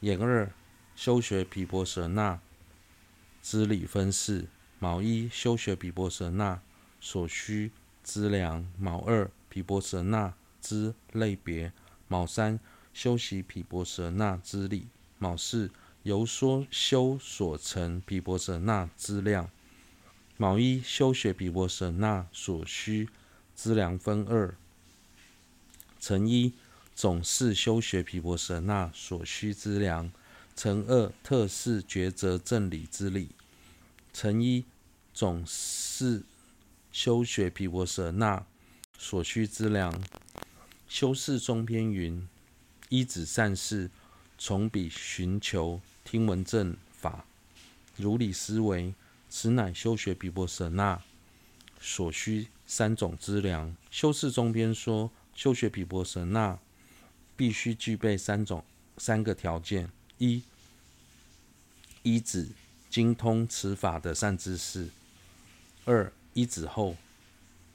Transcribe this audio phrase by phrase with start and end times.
[0.00, 0.52] 研二
[0.94, 2.40] 修学毗婆舍那
[3.42, 4.46] 之理分四：
[4.78, 6.60] 毛一修学毗婆舍那
[7.00, 7.72] 所需
[8.02, 11.72] 资粮；毛二毗婆舍那之类别；
[12.06, 12.60] 毛三
[12.92, 14.86] 修习毗婆舍那之理；
[15.18, 15.70] 毛四
[16.04, 19.50] 由说修所成毗婆舍那之量。
[20.36, 23.08] 毛一修学毗婆舍那所需
[23.54, 24.54] 资粮分二：
[25.98, 26.54] 乘一
[26.98, 30.10] 总是修学毗婆舍那所需之粮；
[30.56, 33.28] 乘二特是抉择正理之理。
[34.12, 34.64] 乘一
[35.14, 36.24] 总是
[36.90, 38.44] 修学毗婆舍那
[38.98, 40.02] 所需之粮。
[40.88, 42.28] 修士中篇云：
[42.88, 43.88] 依止善事，
[44.36, 47.24] 从彼寻求听闻正法，
[47.94, 48.92] 如理思维。
[49.30, 51.00] 此乃修学毗婆舍那
[51.80, 53.76] 所需三种资粮。
[53.88, 56.58] 修士中篇说，修学毗婆舍那
[57.38, 58.64] 必须具备三种
[58.96, 59.88] 三个条件：
[60.18, 60.42] 一、
[62.02, 62.48] 依止
[62.90, 64.88] 精通此法的善知识；
[65.84, 66.96] 二、依止后，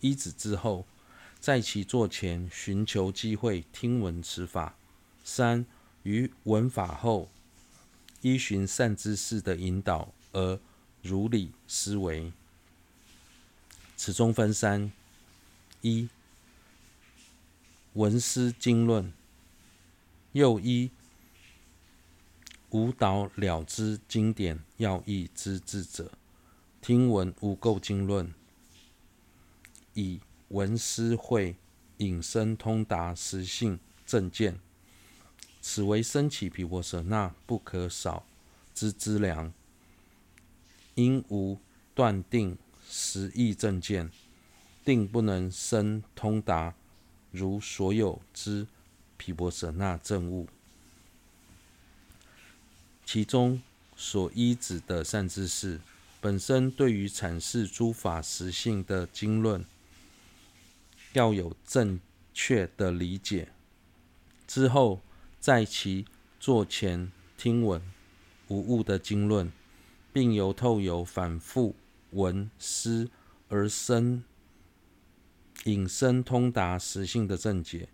[0.00, 0.84] 依止之后，
[1.40, 4.74] 在其座前寻求机会听闻此法；
[5.24, 5.64] 三、
[6.02, 7.30] 于闻法后，
[8.20, 10.60] 依循善知识的引导而
[11.00, 12.30] 如理思维，
[13.96, 14.92] 此中分三：
[15.80, 16.10] 一、
[17.94, 19.10] 闻思经论；
[20.36, 20.90] 又一、
[22.68, 26.12] 无导了知经典要义之智者，
[26.82, 28.34] 听闻无垢经论，
[29.94, 31.56] 以闻思会
[31.96, 34.60] 引生通达实性正见，
[35.62, 38.26] 此为生起毗婆舍那不可少
[38.74, 39.50] 之资粮。
[40.96, 41.58] 因无
[41.94, 44.10] 断定实义正见，
[44.84, 46.74] 定不能生通达
[47.30, 48.66] 如所有之
[49.16, 50.48] 毗婆舍那正悟。
[53.04, 53.62] 其中
[53.96, 55.80] 所依止的善知识，
[56.20, 59.64] 本身对于阐释诸法实性的经论，
[61.12, 62.00] 要有正
[62.34, 63.48] 确的理解。
[64.46, 65.00] 之后
[65.40, 66.06] 在其
[66.38, 67.82] 座前听闻
[68.48, 69.52] 无误的经论。
[70.16, 71.76] 并由透由反复
[72.12, 73.10] 闻思
[73.50, 74.24] 而生
[75.64, 77.90] 引申通达实性的正解，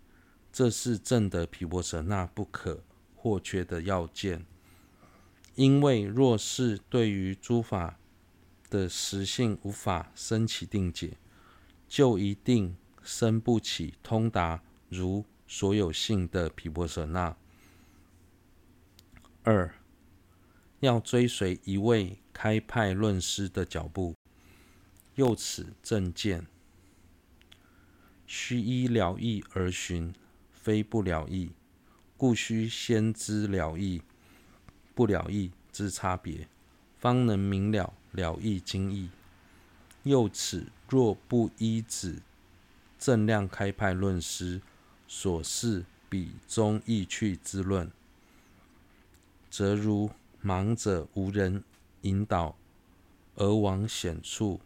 [0.53, 2.83] 这是正得毗婆舍那不可
[3.13, 4.45] 或缺的要件。
[5.55, 7.99] 因为若是对于诸法
[8.69, 11.17] 的实性无法生起定解，
[11.89, 17.35] 就一定生不起通达如所有性的毗婆舍那。
[19.43, 19.73] 二。
[20.79, 24.13] 要追随一位开派论师的脚步，
[25.15, 26.45] 又此正见，
[28.27, 30.13] 须依了义而循，
[30.63, 31.51] 非不了义，
[32.17, 34.01] 故须先知了义、
[34.95, 36.47] 不了义之差别，
[36.97, 39.09] 方能明了了义经义。
[40.01, 42.19] 又此若不依止
[42.97, 44.59] 正量开派论师
[45.07, 47.91] 所示彼中意趣之论，
[49.51, 50.09] 则如。
[50.45, 51.63] 盲者无人
[52.01, 52.57] 引导
[53.35, 54.59] 而往险处，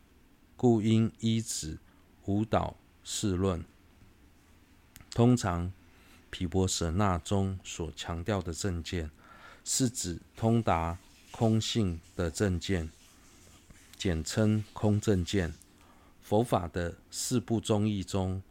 [0.55, 1.77] 故应依止
[2.25, 3.63] 无导示论。
[5.11, 5.71] 通常
[6.29, 9.09] 毗婆舍那中所强调的正见，
[9.63, 10.97] 是指通达
[11.31, 12.89] 空性的正见，
[13.97, 15.53] 简称空正见。
[16.21, 18.41] 佛法的四部宗义中，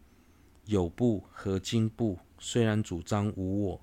[0.64, 3.80] 有部和经部虽然主张无我，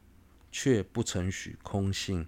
[0.51, 2.27] 却不承许空性。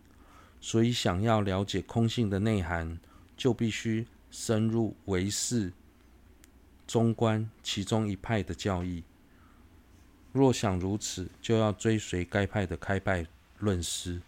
[0.62, 3.00] 所以，想要了解空性的内涵，
[3.36, 5.74] 就必须深入唯识，
[6.88, 9.04] 中观其中一派的教义。
[10.36, 13.26] 若想如此，就要追随该派的开派
[13.60, 14.22] 论师。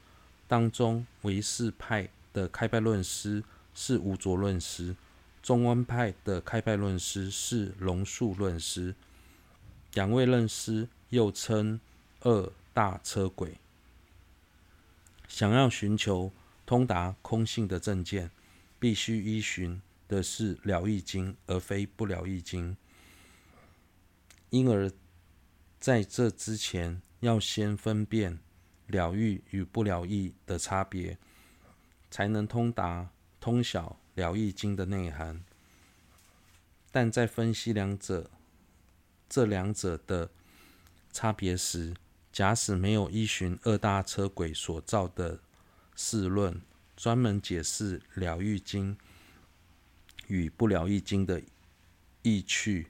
[0.47, 4.95] 当中，唯识派的开派论师是无着论师，
[5.43, 8.95] 中观派的开派论师是龙树论师。
[9.95, 11.77] 两位论师又称
[12.21, 13.57] 二大车轨。
[15.27, 16.31] 想要寻求
[16.65, 18.31] 通达空性的正见，
[18.79, 22.71] 必须依循的是《了义经》，而非《不了义经》。
[24.49, 24.89] 因而，
[25.79, 28.39] 在这之前，要先分辨
[28.87, 31.17] 了义与不了义的差别，
[32.09, 33.09] 才能通达
[33.39, 35.43] 通晓《了义经》的内涵。
[36.91, 38.31] 但在分析两者
[39.29, 40.31] 这两者的
[41.11, 41.93] 差别时，
[42.31, 45.39] 假使没有依循二大车轨所造的
[45.95, 46.59] 释论，
[46.95, 48.95] 专门解释《了义经》
[50.27, 51.41] 与《不了义经》的
[52.23, 52.87] 意趣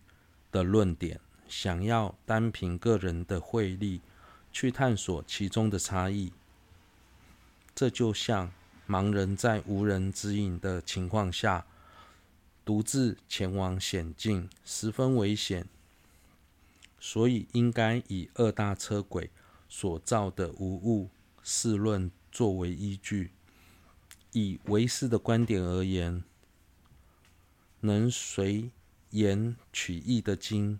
[0.51, 4.01] 的论点，想要单凭个人的慧力
[4.51, 6.31] 去探索其中的差异，
[7.75, 8.51] 这就像
[8.88, 11.65] 盲人在无人指引的情况下，
[12.63, 15.67] 独自前往险境，十分危险。
[16.99, 19.29] 所以应该以二大车轨
[19.69, 21.09] 所造的无误
[21.44, 23.31] 事论作为依据。
[24.33, 26.23] 以唯识的观点而言，
[27.81, 28.71] 能随
[29.11, 30.79] 言取义的经，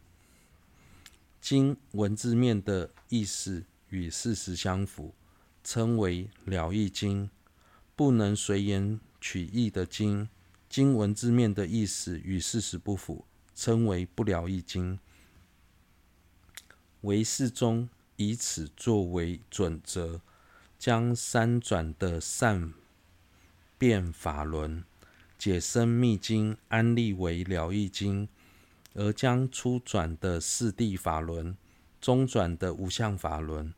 [1.40, 5.14] 经文字面的意思与事实相符，
[5.64, 7.30] 称为了义经；
[7.96, 10.28] 不能随言取义的经，
[10.70, 13.26] 经文字面的意思与事实不符，
[13.56, 15.00] 称为不了义经。
[17.02, 17.88] 唯识中
[18.18, 20.20] 以此作为准则，
[20.78, 22.74] 将三转的善
[23.78, 24.84] 变法轮
[25.38, 28.28] 解深密经安立为了义经，
[28.98, 31.56] 而将初转的四谛法轮、
[32.02, 33.74] 中转的无相法轮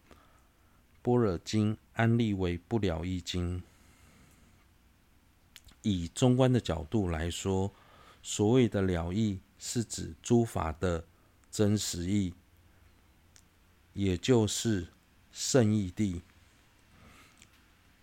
[1.03, 3.61] 般若经安立为不了义经。
[5.83, 7.71] 以中观的角度来说，
[8.23, 11.05] 所谓的了义是指诸法的
[11.51, 12.33] 真实义，
[13.93, 14.87] 也就是
[15.31, 16.21] 圣义谛。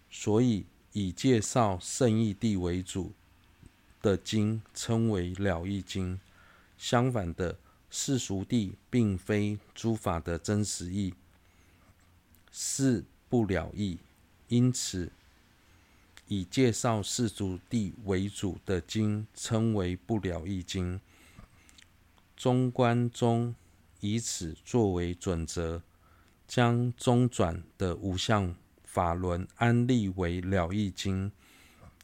[0.08, 0.66] 所以。
[0.98, 3.12] 以介绍圣义谛为主
[4.00, 6.18] 的经称为了义经。
[6.76, 7.58] 相反的，
[7.90, 11.14] 世俗谛并非诸法的真实义，
[12.50, 13.98] 是不了义。
[14.48, 15.10] 因此，
[16.28, 21.00] 以介绍世俗地为主的经称为不了义经。
[22.36, 23.54] 中观中
[24.00, 25.82] 以此作为准则，
[26.46, 28.54] 将中转的五相。
[28.84, 31.30] 法轮安立为了义经，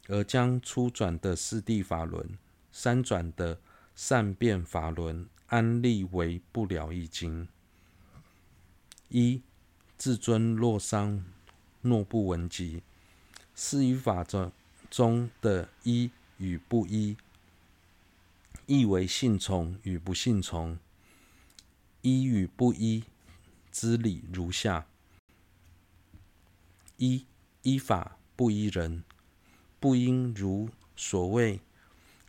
[0.07, 2.37] 而将初转的四地法轮、
[2.71, 3.59] 三转的
[3.95, 7.47] 善变法轮安立为不了义经。
[9.09, 9.41] 一
[9.97, 11.23] 至尊洛桑
[11.81, 12.81] 诺布文集，
[13.53, 14.51] 四依法中
[14.89, 17.15] 中的依与不依，
[18.65, 20.77] 意为信从与不信从。
[22.01, 23.03] 依与不依
[23.71, 24.87] 之理如下。
[26.97, 27.25] 一
[27.61, 29.03] 依法不依人，
[29.79, 31.61] 不应如所谓，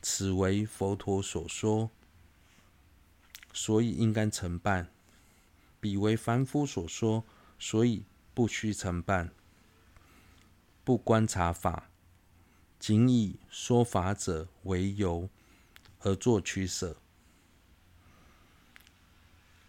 [0.06, 1.88] 此为佛陀所说，
[3.54, 4.84] 所以应该承办；
[5.80, 7.24] 彼为凡夫所说，
[7.58, 8.04] 所以
[8.34, 9.32] 不须承办。
[10.84, 11.88] 不观察法，
[12.78, 15.30] 仅以说法者为由
[16.00, 16.98] 而作取舍。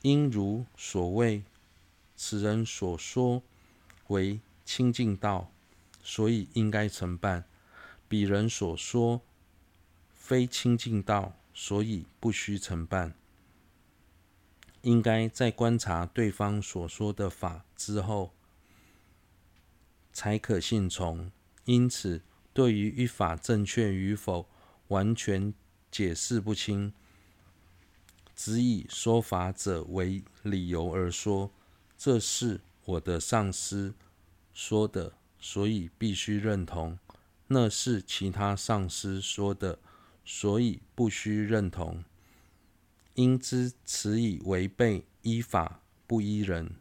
[0.01, 1.45] 应如所谓，
[2.17, 3.41] 此人所说
[4.07, 4.41] 为。
[4.65, 5.51] 清净道，
[6.03, 7.43] 所以应该承办；
[8.09, 9.21] 彼人所说
[10.27, 13.13] 非清净道，所以不须承办。
[14.81, 18.33] 应该在观察对方所说的法之后，
[20.11, 21.31] 才可信从。
[21.65, 22.23] 因此，
[22.53, 24.49] 对于一法正确与否，
[24.87, 25.53] 完全
[25.91, 26.91] 解释不清，
[28.35, 31.51] 只以说法者为理由而说，
[31.95, 33.93] 这是我的上师。
[34.55, 36.97] 说的，所以必须认同；
[37.49, 39.77] 那是其他上师说的，
[40.25, 42.03] 所以不需认同。
[43.13, 46.75] 应知此以违背依法不依人。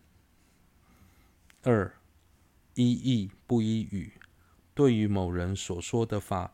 [1.62, 1.94] 二
[2.74, 4.14] 依义不依语，
[4.74, 6.52] 对于某人所说的法、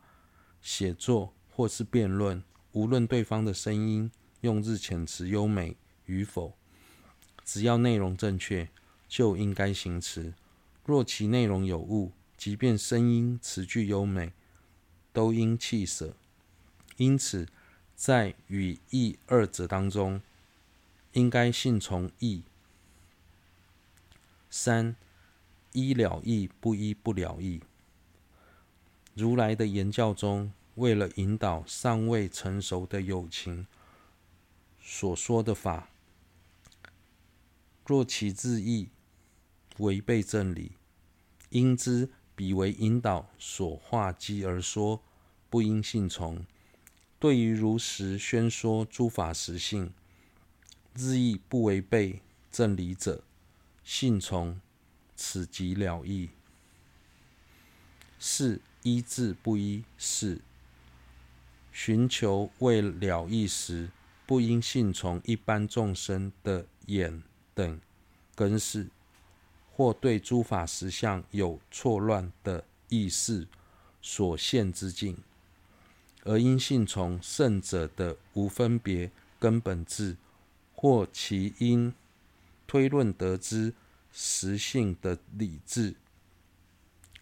[0.61, 2.43] 写作或是辩论，
[2.73, 6.53] 无论对方的声音、用字遣词优美与否，
[7.43, 8.69] 只要内容正确，
[9.07, 10.35] 就应该行持。
[10.85, 14.31] 若其内容有误，即便声音词句优美，
[15.11, 16.15] 都应弃舍。
[17.01, 17.47] 因此，
[17.95, 20.21] 在语义二者当中，
[21.13, 22.43] 应该信从义。
[24.51, 24.95] 三
[25.71, 27.61] 依了义不依不了义。
[29.15, 33.65] 如来的言教中，为了引导尚未成熟的有情
[34.79, 35.89] 所说的法，
[37.83, 38.89] 若其字义，
[39.79, 40.73] 违背正理，
[41.49, 45.01] 应知彼为引导所化机而说，
[45.49, 46.45] 不应信从。
[47.21, 49.93] 对于如实宣说诸法实性，
[50.95, 52.19] 字义不违背
[52.51, 53.23] 正理者，
[53.83, 54.59] 信从，
[55.15, 56.31] 此即了义。
[58.17, 60.41] 四依智不依是，
[61.71, 63.91] 寻求为了义时，
[64.25, 67.21] 不应信从一般众生的眼
[67.53, 67.79] 等
[68.33, 68.89] 根识。
[69.73, 73.47] 或对诸法实相有错乱的意识
[74.01, 75.15] 所现之境，
[76.23, 80.17] 而应信从圣者的无分别根本智，
[80.75, 81.93] 或其因
[82.67, 83.73] 推论得知
[84.11, 85.95] 实性的理智，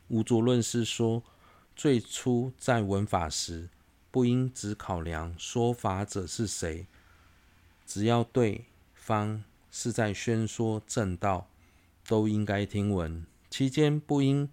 [0.09, 1.23] 吴卓论是说，
[1.75, 3.69] 最初在闻法时，
[4.11, 6.85] 不应只考量说法者是谁，
[7.85, 11.47] 只要对方是在宣说正道，
[12.07, 13.25] 都应该听闻。
[13.49, 14.49] 期间不应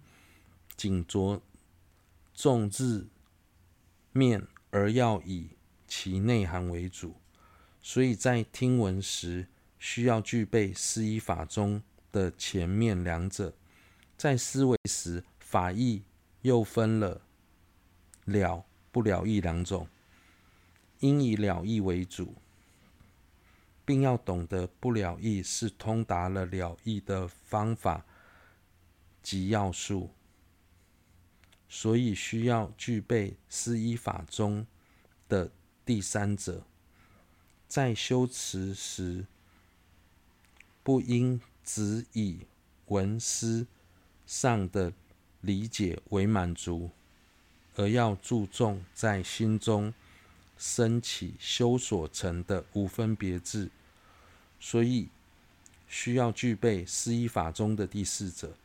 [0.75, 1.41] 仅着
[2.33, 3.07] 重字
[4.17, 5.51] 面，而要以
[5.87, 7.15] 其内涵为主。
[7.79, 9.47] 所以在听闻时，
[9.77, 13.53] 需要具备思依法中的前面两者。
[14.17, 16.01] 在思维时，法义
[16.41, 17.21] 又分了
[18.25, 19.87] 了不了义两种，
[21.01, 22.33] 应以了义为主，
[23.85, 28.03] 并要懂得不了义是通达了了义的方法
[29.21, 30.09] 及要素，
[31.69, 34.65] 所以需要具备思依法中
[35.27, 35.51] 的
[35.85, 36.63] 第三者。
[37.67, 39.25] 在修持时，
[40.83, 42.39] 不应只以
[42.85, 43.67] 文思
[44.25, 44.93] 上的
[45.41, 46.91] 理解为满足，
[47.75, 49.93] 而要注重在心中
[50.57, 53.69] 升起修所成的无分别智，
[54.61, 55.09] 所以
[55.89, 58.55] 需要具备思依法中的第四者，